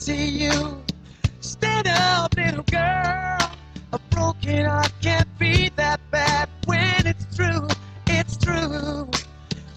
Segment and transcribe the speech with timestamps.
[0.00, 0.82] to you.
[1.40, 3.38] Stand up, little girl.
[3.92, 7.68] A broken heart can't be that bad when it's true.
[8.06, 9.08] It's true.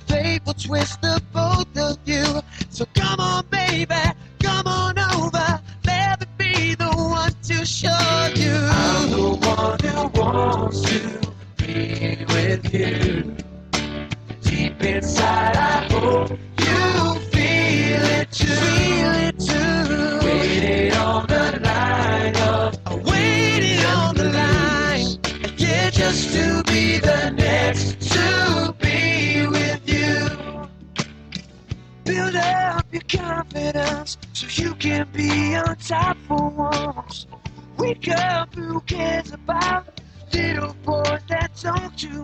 [0.07, 2.41] Fate will twist the both of you.
[2.69, 3.95] So come on, baby,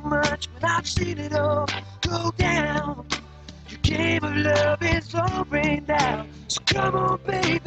[0.06, 0.48] much?
[0.54, 1.68] But I've seen it all
[2.02, 3.08] go down.
[3.70, 6.28] Your game of love is all rained out.
[6.48, 7.60] So come on, baby,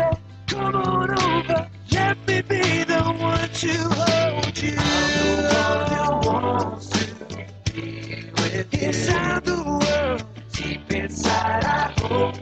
[0.47, 1.69] come on over.
[1.91, 4.75] Let me be the one to hold you.
[4.79, 8.89] I'm the one who wants to be with you.
[8.89, 12.37] Inside the world, deep inside, I hope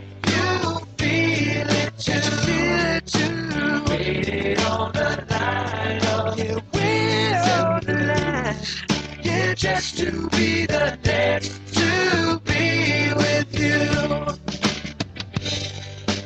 [9.67, 13.81] Just to be the next to be with you.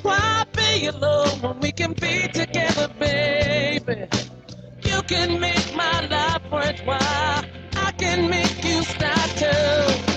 [0.02, 4.08] Why be alone when we can be together, baby?
[4.84, 7.44] You can make my life worthwhile.
[7.86, 10.09] I can make you start to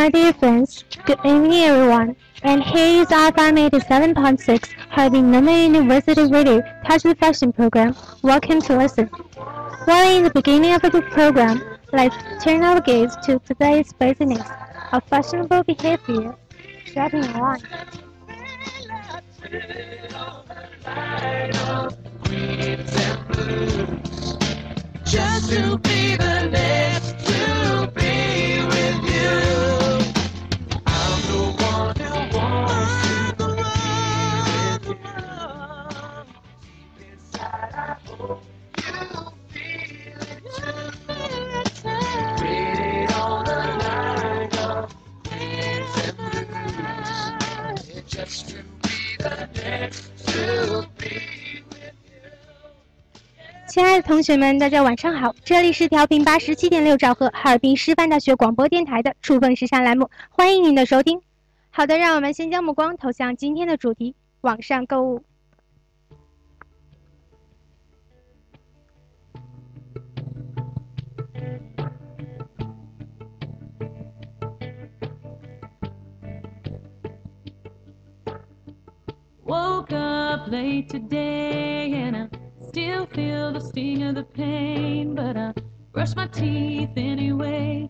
[0.00, 2.16] My dear friends, good evening everyone.
[2.42, 6.62] And here is FM 87.6 Harbin Normal University Radio
[7.02, 7.94] the Fashion program.
[8.22, 9.08] Welcome to listen.
[9.84, 11.60] While in the beginning of the program,
[11.92, 14.48] let's turn our gaze to today's business
[14.92, 16.34] of fashionable behavior,
[16.86, 17.60] shopping online.
[25.04, 29.79] Just to be the next to be with you.
[53.68, 61.20] 亲爱的同学们，大家晚上好，这里是调频八十七点六兆赫哈尔滨师范大学广播电台的触碰时尚栏目，欢迎您的收听。
[61.72, 65.22] 好的，让我们先将目光投向今天的主题——网上购物。
[79.44, 82.28] Woke up late today and I
[82.68, 85.54] still feel the sting of the pain, but I
[85.92, 87.88] brush my teeth anyway.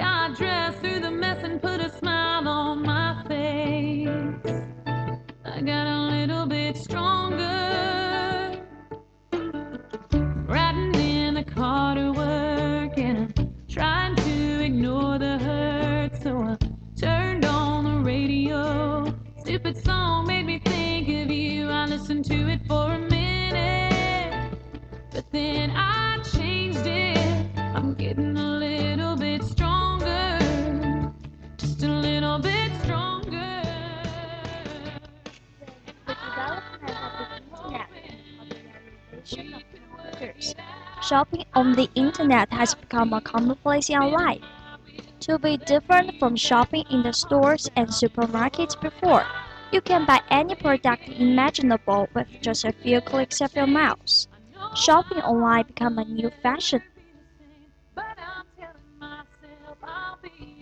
[0.00, 4.08] I got dressed through the mess and put a smile on my face.
[5.44, 8.62] I got a little bit stronger.
[10.46, 16.56] Riding in the car to work and I'm trying to ignore the hurt, so I
[16.98, 19.14] turned on the radio.
[19.40, 21.68] Stupid song made me think of you.
[21.68, 24.58] I listened to it for a minute,
[25.12, 27.19] but then I changed it.
[41.10, 44.46] Shopping on the internet has become a commonplace in life.
[45.26, 49.26] To be different from shopping in the stores and supermarkets before,
[49.72, 54.28] you can buy any product imaginable with just a few clicks of your mouse.
[54.76, 56.80] Shopping online become a new fashion.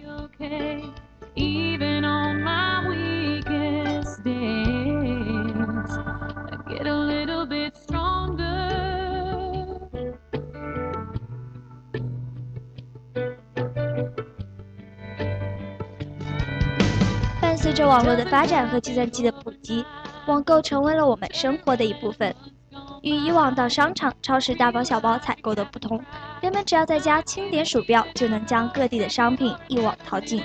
[0.08, 0.82] Okay,
[1.36, 4.87] even on my weakest days.
[17.60, 19.84] 随着网络的发展和计算机的普及，
[20.26, 22.32] 网购成为了我们生活的一部分。
[23.02, 26.00] 与以往到商场、超市大包小包采购的不同，
[26.40, 30.40] 人们只要在家轻点鼠标，就能将各地的商品一网淘尽。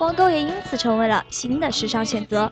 [0.00, 2.50] 网购也因此成为了新的时尚选择。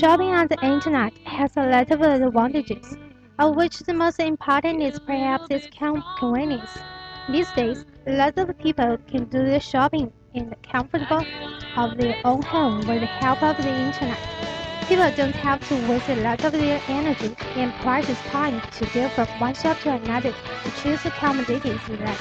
[0.00, 2.96] Shopping on the internet has a lot of advantages,
[3.38, 6.78] of which the most important is perhaps its convenience.
[7.28, 11.02] These days, lots of people can do their shopping in the comfort
[11.76, 14.16] of their own home with the help of the internet.
[14.88, 19.06] People don't have to waste a lot of their energy and precious time to go
[19.10, 20.32] from one shop to another
[20.64, 22.18] to choose the commodities they like.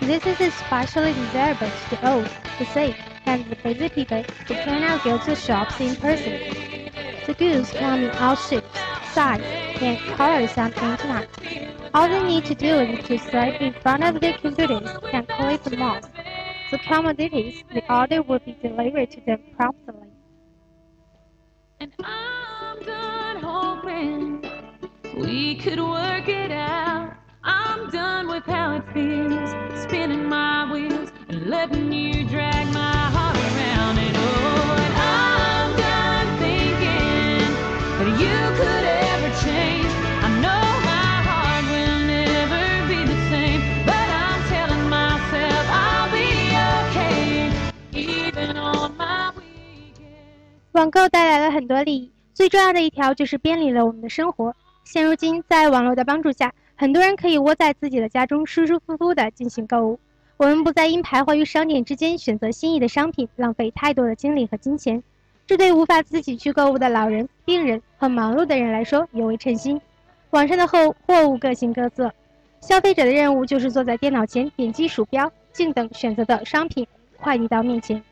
[0.00, 2.28] This is especially desirable to the old,
[2.58, 2.96] the sick,
[3.26, 6.73] and the busy people who cannot go to shops in person.
[7.26, 8.66] The goods come in all shapes,
[9.12, 9.46] sizes,
[9.80, 11.28] and colors on the internet.
[11.94, 15.62] All they need to do is to sit in front of their computers and click
[15.62, 16.04] the mouse.
[16.70, 20.08] The commodities the order will be delivered to them promptly.
[21.80, 24.44] And I'm done hoping
[25.16, 27.14] we could work it out.
[27.42, 29.50] I'm done with how it feels,
[29.82, 33.98] spinning my wheels and letting you drag my heart around.
[33.98, 34.53] And oh,
[50.72, 54.54] 网购带来了很多利益，最重要的一条就是便利了我们的生活。
[54.82, 59.98] 现如今，在网络的帮助下，很多人可以窝在自己的家中，舒舒服服地进行购物。
[60.36, 65.02] 我们不再因徘徊于商店之间选择心仪的商品，浪费太多的精力和金钱。
[65.46, 69.80] 这对无法自己去购物的老人、病人和忙碌的人来说尤为称心。
[70.30, 72.10] 网上的货货物各形各色，
[72.60, 76.86] 消费者的任务就是坐在电脑前，点击鼠标，静等选择的商品
[77.20, 78.02] 快递到面前。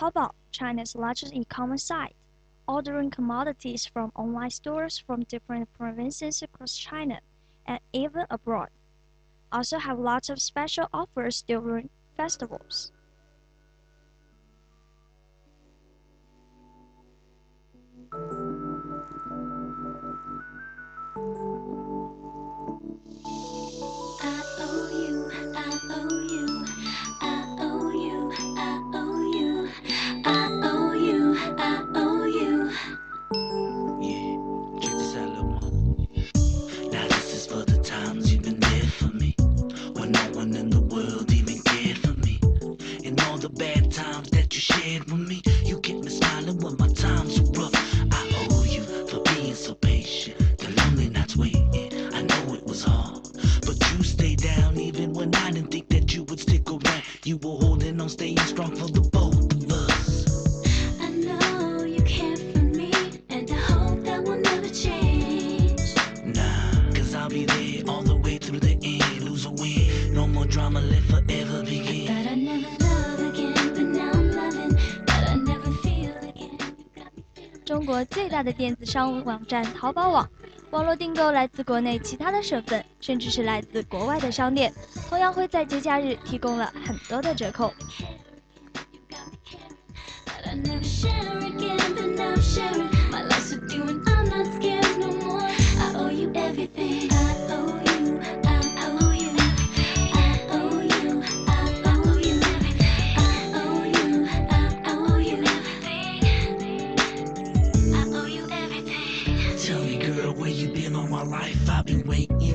[0.00, 2.16] Taobao, China's largest e-commerce site,
[2.66, 7.20] ordering commodities from online stores from different provinces across China
[7.66, 8.70] and even abroad.
[9.52, 12.92] Also have lots of special offers during festivals.
[45.06, 45.42] With me.
[45.64, 47.74] You kept me smiling when my times were rough.
[48.12, 50.38] I owe you for being so patient.
[50.58, 51.92] The lonely nights waiting.
[52.14, 53.22] I know it was hard.
[53.66, 57.02] But you stayed down even when I didn't think that you would stick around.
[57.24, 58.99] You were holding on, staying strong for the
[77.90, 80.30] 国最大的电子商务网站淘宝网，
[80.70, 84.72] 网络订购来自国内其他的省份，甚至是来自国外的商店，
[85.08, 87.74] 同样会在节假日提供了很多的折扣。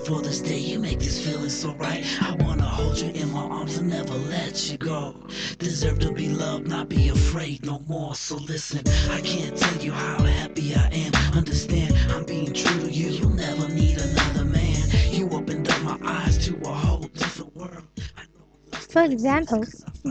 [0.06, 0.60] For this day.
[0.60, 2.06] You make this feeling so right.
[2.22, 5.16] I wanna hold hold you in my arms and never let you go.
[5.60, 8.16] Deserve to be loved, not be afraid no more.
[8.16, 11.12] So listen, I can't tell you how happy I am.
[11.38, 13.10] Understand, I'm being true to you.
[13.10, 14.84] You'll never need another man.
[15.12, 17.88] You opened up my eyes to a whole different world.
[18.18, 19.64] I know love's For example,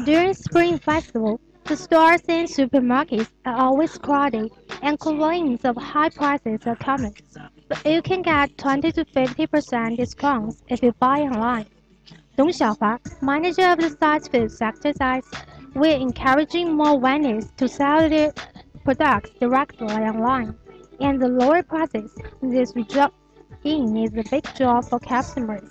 [0.05, 4.51] during Spring Festival, the stores and supermarkets are always crowded
[4.83, 7.15] and complaints of high prices are common.
[7.69, 11.67] But you can get 20 to 50% discounts if you buy online.
[12.37, 15.25] Dong Xiaohua, manager of the site's food sector, says,
[15.75, 18.33] We're encouraging more vendors to sell their
[18.85, 20.55] products directly online,
[21.01, 23.15] and the lower prices this result
[23.65, 25.71] in is a big draw for customers.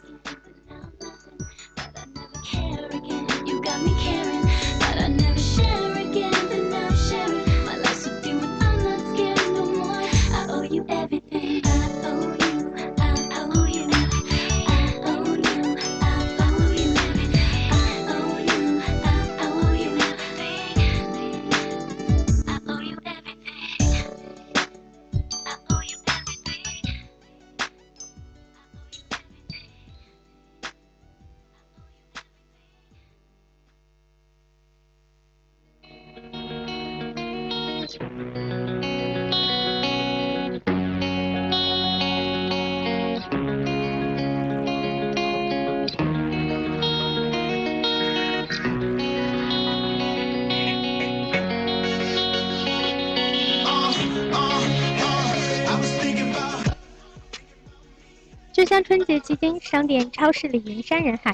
[58.73, 61.31] 像春节期间商店、超市里人山人海，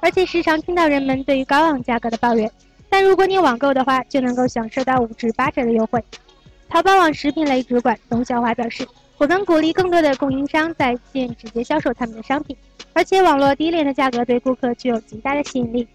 [0.00, 2.48] 而且时常听到人们对于高昂价格的抱怨。
[2.88, 6.00] 但如果你网购的话，就能够享受到五至八折的优惠。
[6.68, 8.86] 淘宝网食品类主管董小华表示
[9.18, 12.56] ：“我们鼓励更多的供应商在线直接销售他们的商品，
[12.92, 15.88] 而且网络低廉的价格对顾客具有极大的吸引力。”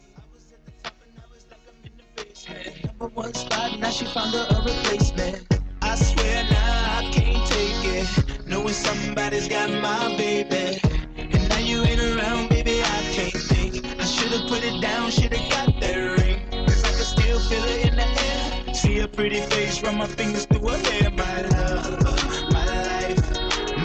[8.51, 10.81] Knowing somebody's got my baby.
[11.17, 13.73] And now you ain't around, baby, I can't think.
[13.97, 16.41] I should've put it down, should've got that ring.
[16.67, 18.73] Cause I can still feel it in the air.
[18.73, 21.11] See her pretty face, run my fingers through her hair.
[21.11, 23.31] My love, my life,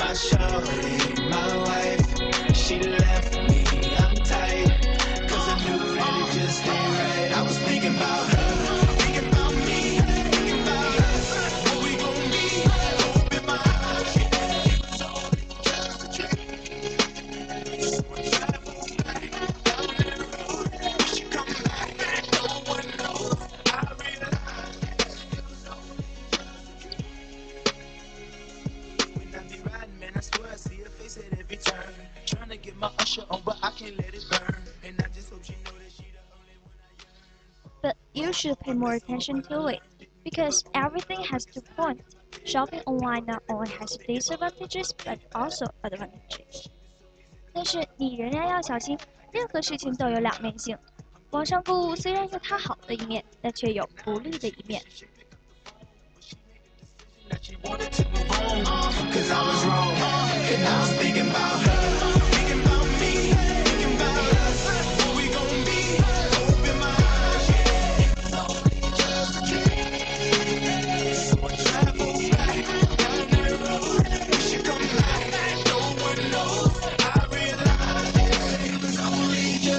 [0.02, 2.56] my shawty, my wife.
[2.56, 3.55] She left me,
[38.45, 39.81] should pay more attention to it
[40.23, 42.03] because everything has two points.
[42.45, 46.67] Shopping online not only has disadvantages but also advantages.
[47.53, 48.97] 但是你仍然要小心，
[49.31, 50.77] 任何事情都有两面性。
[51.31, 54.81] 网上购物虽然有它好的一面，但却有不利的一面。
[57.29, 58.65] that she wanted to move on
[59.13, 59.95] Cause I was wrong
[60.51, 62.04] And now I'm thinking about her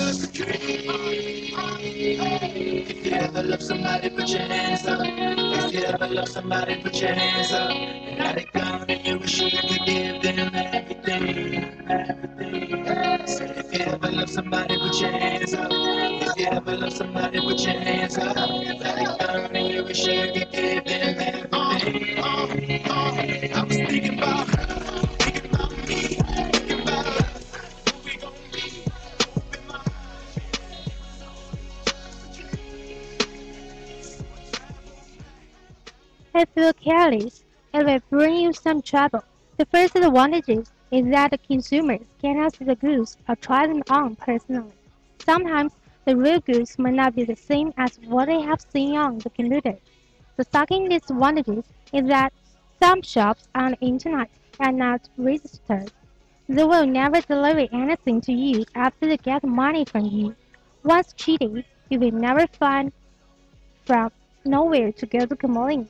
[0.07, 0.55] Just a dream
[1.79, 5.01] If you ever love somebody put your hands up
[5.67, 7.71] if you ever love somebody, put your hands up.
[7.71, 12.85] And now they gone and you wish you could give them everything, everything.
[13.27, 15.69] Said if you ever love somebody, put your hands up.
[15.71, 18.35] If you ever love somebody, put your hands up.
[18.35, 22.23] Now they gone and you wish you could give them everything.
[22.23, 24.06] I
[36.39, 39.23] If you're careless, it will bring you some trouble.
[39.57, 40.47] The first advantage
[40.91, 44.71] is that the consumers cannot see the goods or try them on personally.
[45.17, 45.71] Sometimes
[46.05, 49.31] the real goods may not be the same as what they have seen on the
[49.31, 49.77] computer.
[50.35, 52.31] The second disadvantage is that
[52.79, 54.29] some shops on the internet
[54.59, 55.91] are not registered.
[56.47, 60.35] They will never deliver anything to you after they get money from you.
[60.83, 62.93] Once cheated, you will never find
[63.87, 64.11] from
[64.45, 65.89] nowhere to go to complain.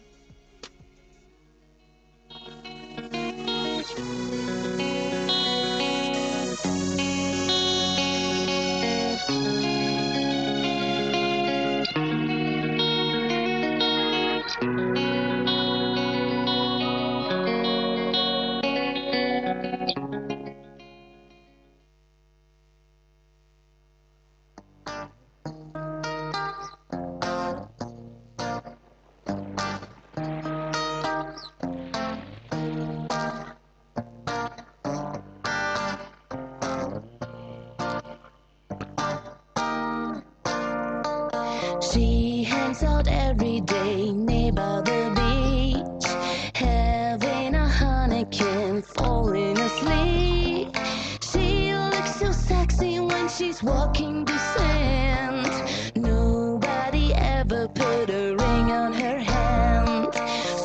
[53.27, 55.48] She's walking the sand.
[55.96, 60.13] Nobody ever put a ring on her hand.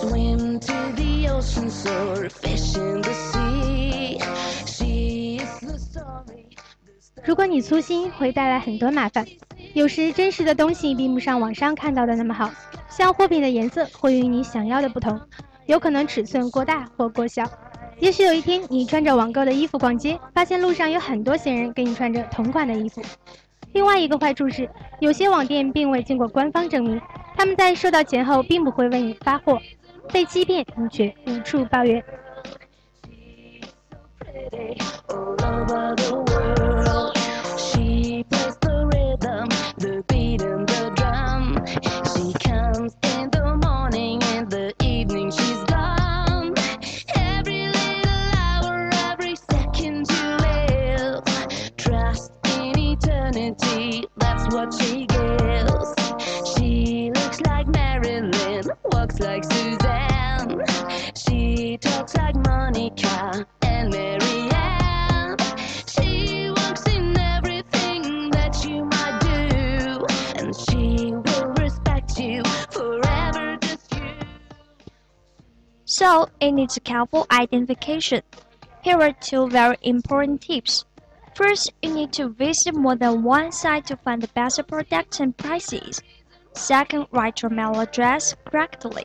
[0.00, 4.18] Swim to the ocean, or fish in the sea.
[4.66, 6.56] She is the story.
[7.24, 9.26] 如果你粗心，会带来很多麻烦。
[9.74, 12.50] 有时真实的东西并不上网上看到的那么好，
[12.88, 15.20] 像货品的颜色会与你想要的不同，
[15.66, 17.44] 有可能尺寸过大或过小。
[17.98, 23.00] 也许有一天你穿着网购的衣服逛街，发现路上有很多闲人跟你穿着同款的衣服。
[23.72, 24.68] 另外一个坏处是，
[25.00, 27.00] 有些网店并未经过官方证明，
[27.36, 29.58] 他们在收到钱后并不会为你发货，
[30.12, 32.02] 被欺骗你却无处抱怨。
[54.52, 55.94] What she gives.
[56.54, 58.30] She looks like Marilyn,
[58.92, 60.62] walks like Suzanne.
[61.16, 65.36] She talks like Monica and Marianne.
[65.88, 70.04] She works in everything that you might do,
[70.38, 73.56] and she will respect you forever.
[73.62, 74.02] Just you.
[75.86, 78.22] So it needs careful identification.
[78.82, 80.84] Here are two very important tips.
[81.34, 85.36] First, you need to visit more than one site to find the best products and
[85.36, 86.00] prices.
[86.54, 89.04] Second, write your mail address correctly.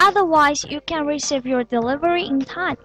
[0.00, 2.76] Otherwise, you can receive your delivery in time.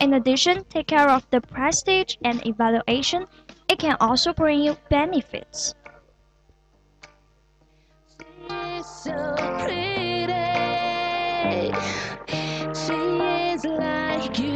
[0.00, 3.26] In addition, take care of the prestige and evaluation.
[3.68, 5.74] It can also bring you benefits.
[13.64, 14.55] Like you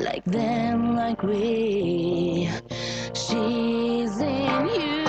[0.00, 2.50] like them, like we.
[3.14, 4.99] She's in you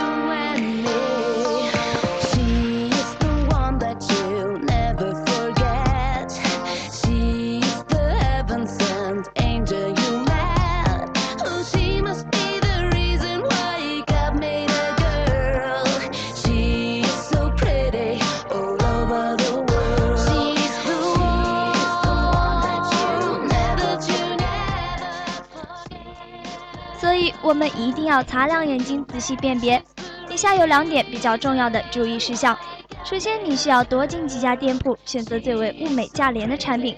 [27.51, 29.83] 我们一定要擦亮眼睛，仔细辨别。
[30.29, 32.57] 以下有两点比较重要的注意事项：
[33.03, 36.95] 首先，你需要多进几家店铺，选择最为物美价廉的产品；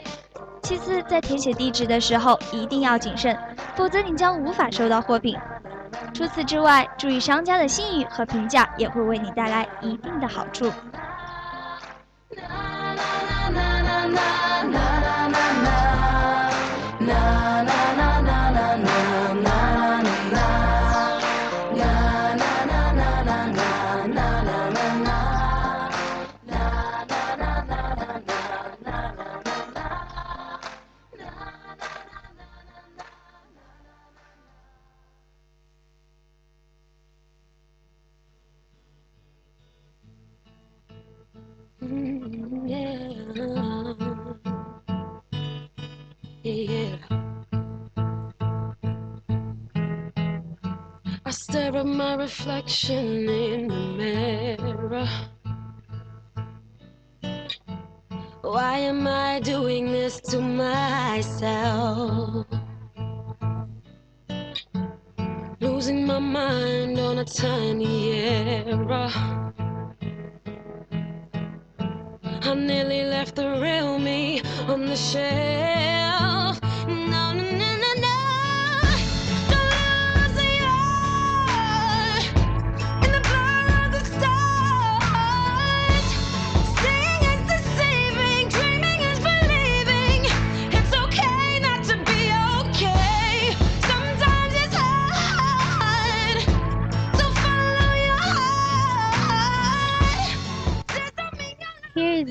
[0.61, 3.35] 其次，在填写地址的时候一定要谨慎，
[3.75, 5.35] 否则你将无法收到货品。
[6.13, 10.71] 除此之外，注意商家的信誉和评价也会为你带来一定的好处。
[52.03, 55.09] My reflection in the mirror.
[58.41, 62.45] Why am I doing this to myself?
[65.61, 69.09] Losing my mind on a tiny error.
[72.47, 76.59] I nearly left the real me on the shelf.
[76.87, 77.32] No,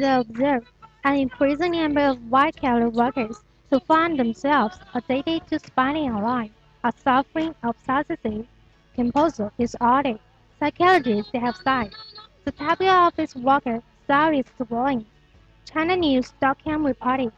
[0.03, 0.73] Here is the observe
[1.05, 6.51] an increasing number of white-collar workers who find themselves addicted to spending online
[6.83, 8.19] are suffering obsessive
[8.97, 10.19] compulsive disorder.
[10.59, 11.93] Psychologists have said
[12.45, 15.07] the of office worker salary is growing.
[15.67, 17.33] ChinaNews.com reported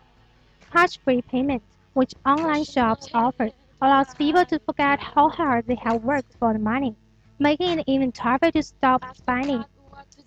[0.73, 3.51] cash-free payment, which online shops offer,
[3.83, 6.97] allows people to forget how hard they have worked for the money.
[7.39, 9.67] making it even tougher to stop spending.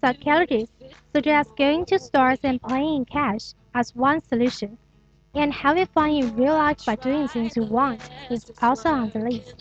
[0.03, 0.75] Psychologists
[1.13, 4.77] suggest going to stores and paying in cash as one solution.
[5.33, 9.19] And having fun in real life by doing things you want is also on the
[9.19, 9.55] list.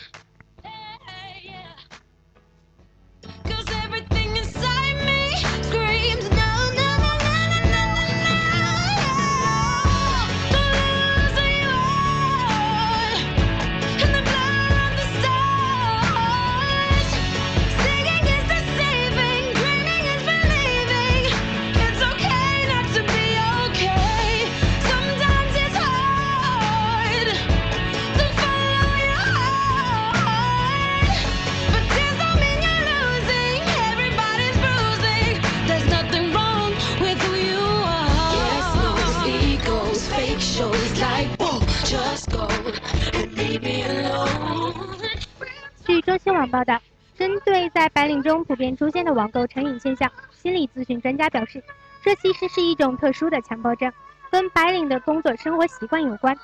[46.50, 46.80] 报道，
[47.16, 51.62] 针对在白领中普遍出现的网购成瘾现象，心理咨询专家表示，
[52.02, 53.92] 这其实是一种特殊的强迫症，
[54.30, 56.36] 跟白领的工作生活习惯有关。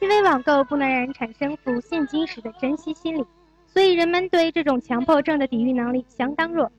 [0.00, 3.24] 因为网购不能让人产生付现金时的珍惜心理，
[3.66, 6.72] 所以人们对这种强迫症的抵御能力相当弱。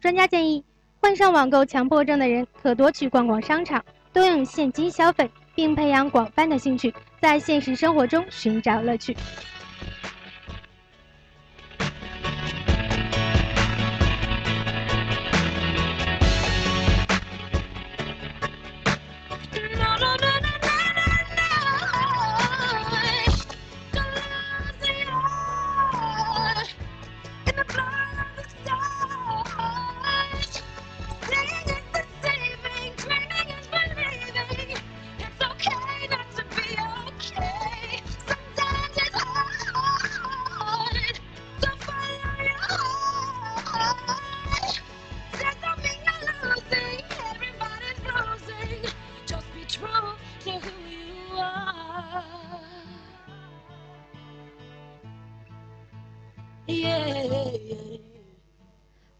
[0.00, 0.64] 专家建议，
[1.00, 9.16] 患上网购强迫症的人可多去逛逛商场，多用现金消费，并培养广泛的兴趣，在现实生活中寻找乐趣。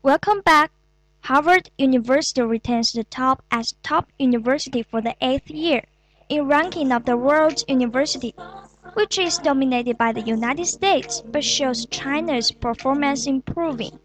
[0.05, 0.71] Welcome back.
[1.23, 5.83] Harvard University retains the top as top university for the eighth year
[6.29, 8.35] in ranking of the world's university,
[8.93, 13.99] which is dominated by the United States but shows China's performance improving.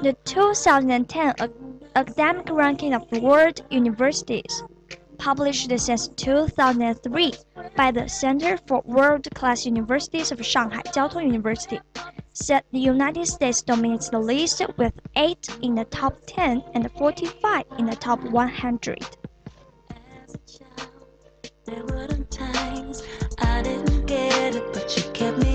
[0.00, 1.34] The 2010
[1.96, 4.62] academic ranking of world universities,
[5.18, 7.34] published since 2003
[7.74, 11.80] by the Center for World Class Universities of Shanghai Jiao Tong University,
[12.40, 17.64] said the United States dominates the list with 8 in the top 10 and 45
[17.78, 18.98] in the top 100.
[20.46, 20.90] Child,
[21.66, 23.02] there were times
[23.38, 25.49] I didn't get it, but you kept me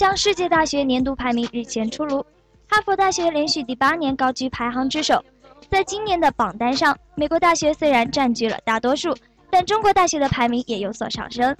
[0.00, 2.24] 项世界大学年度排名日前出炉，
[2.66, 5.22] 哈佛大学连续第八年高居排行之首。
[5.70, 9.14] 在今年的榜单上，美国大学虽然占据了大多数，
[9.50, 11.54] 但中国大学的排名也有所上升。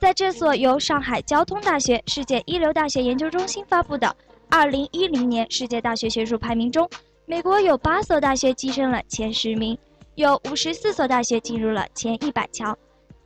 [0.00, 4.16] 在这所由上海交通大学世界一流大学研究中心发布的
[4.48, 6.88] 2010年世界大学学术排名中，
[7.26, 9.76] 美国有八所大学跻身了前十名，
[10.14, 12.74] 有五十四所大学进入了前一百强，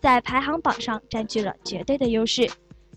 [0.00, 2.50] 在排行榜上占据了绝对的优势。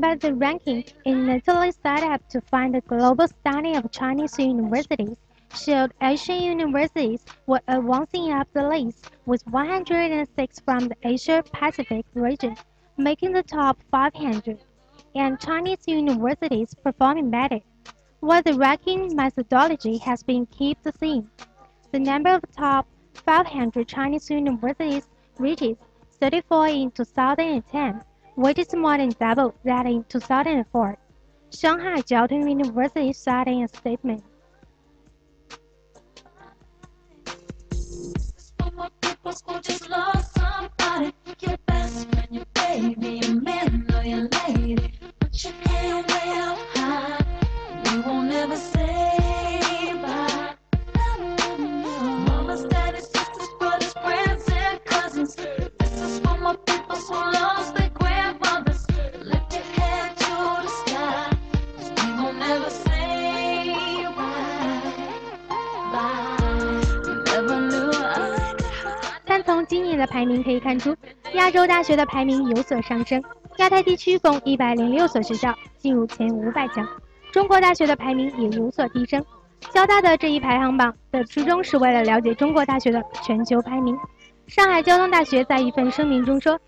[0.00, 5.16] But the ranking initially set up to find the global study of Chinese universities
[5.52, 12.54] showed Asian universities were advancing up the list with 106 from the Asia Pacific region,
[12.96, 14.60] making the top 500,
[15.16, 17.58] and Chinese universities performing better.
[18.20, 21.28] While the ranking methodology has been kept the same,
[21.90, 25.08] the number of top 500 Chinese universities
[25.38, 25.76] reaches
[26.20, 28.04] 34 in 2010,
[28.38, 30.96] which is more than double that in 2004.
[31.52, 34.22] Shanghai Jiaotong University said in a statement.
[38.76, 39.32] My people
[48.04, 48.77] who
[70.10, 70.94] 排名可以看出，
[71.34, 73.22] 亚洲大学的排名有所上升，
[73.58, 76.86] 亚太地区共一百零六所学校进入前五百强，
[77.32, 79.24] 中国大学的排名也有所提升。
[79.70, 83.96] 交大的这一排行榜的初衷是为了了解中国大学的全球排名。
[84.46, 86.58] 上海交通大学在一份声明中说，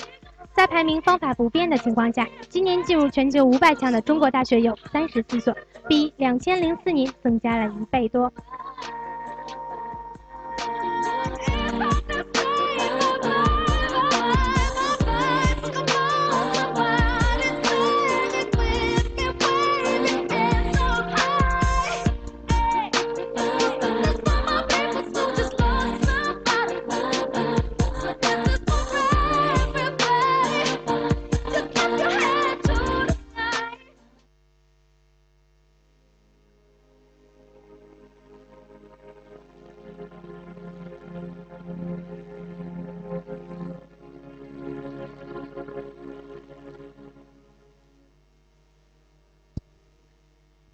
[0.53, 5.55] 在排名方法不变的情况下，今年进入全球五百强的中国大学有三十四所，
[5.89, 8.31] 比两千零四年增加了一倍多。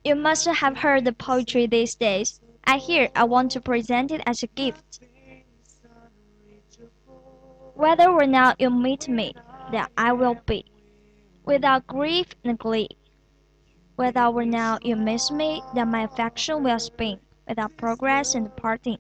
[0.06, 2.40] You must have heard the poetry these days.
[2.62, 5.00] I hear I want to present it as a gift.
[7.74, 9.34] Whether or not you meet me,
[9.72, 10.64] that I will be,
[11.44, 12.90] without grief and glee.
[13.96, 18.98] Whether or not you miss me, that my affection will spin, without progress and parting.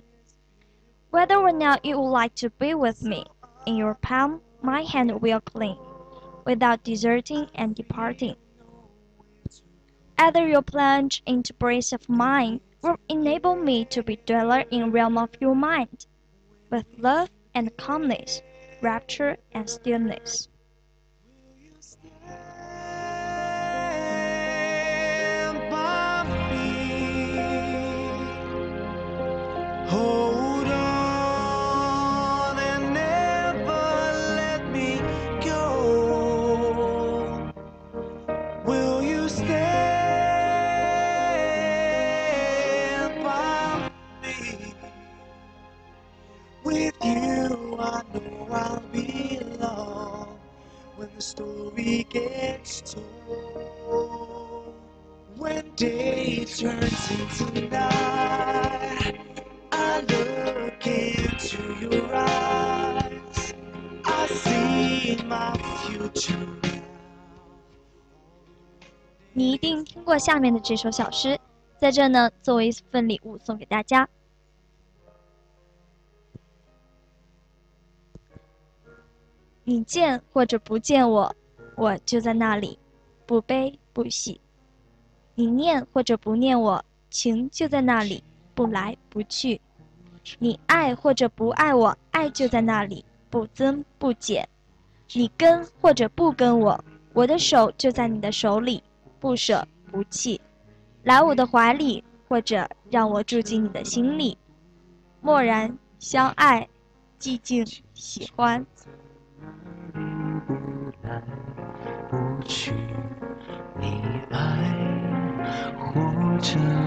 [1.10, 3.24] Whether or not you would like to be with me,
[3.64, 5.78] in your palm my hand will cling,
[6.44, 8.34] without deserting and departing.
[10.18, 15.18] Either your plunge into breast of mine will enable me to be dweller in realm
[15.18, 16.06] of your mind,
[16.70, 18.40] with love and calmness,
[18.80, 20.48] rapture and stillness.
[21.80, 22.26] Stand
[48.51, 50.39] I'll belong
[50.97, 54.73] when the story gets told.
[55.37, 59.15] When day turns into night,
[59.71, 63.53] I look into your eyes.
[64.03, 65.53] I see my
[65.87, 66.71] future now.
[69.33, 71.39] 你一定听过下面的这首小诗，
[71.79, 74.07] 在这呢，作为一份礼物送给大家。
[79.68, 81.34] 你见或者不见我，
[81.74, 82.78] 我就在那里，
[83.26, 84.38] 不悲不喜；
[85.34, 88.22] 你念或者不念我，情就在那里，
[88.54, 89.60] 不来不去；
[90.38, 94.44] 你爱或者不爱我，爱就在那里，不增不减；
[95.14, 98.80] 你跟或者不跟我，我的手就在你的手里，
[99.18, 100.40] 不舍不弃。
[101.02, 104.38] 来我的怀里，或者让我住进你的心里，
[105.20, 106.68] 默然相爱，
[107.18, 108.64] 寂静喜欢。
[111.20, 111.22] 不来
[112.10, 112.72] 不去，
[113.78, 114.36] 你爱
[115.78, 116.85] 或者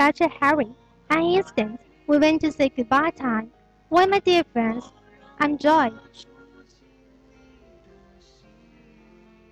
[0.00, 0.74] such a hurry.
[1.10, 3.50] An instant, we went to say goodbye time.
[3.90, 4.90] Well, my dear friends,
[5.38, 5.90] I'm Joy.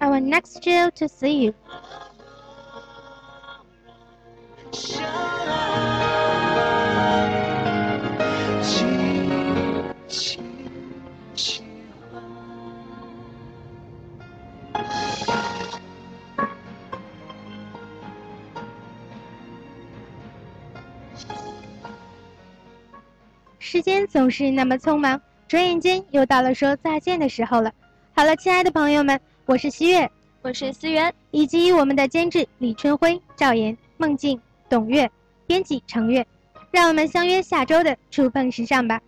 [0.00, 1.54] Will next chill to see you.
[23.70, 27.70] 时间总是那么匆忙，转眼间又到了说再见的时候了。
[28.14, 35.10] 好了，亲爱的朋友们，我是西月，我是思源，以及我们的监制李春辉、赵岩、孟静、董月，
[35.46, 36.26] 编辑程月，
[36.70, 38.98] 让我们相约下周的触碰时尚吧。